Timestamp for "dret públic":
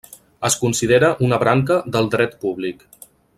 2.17-2.83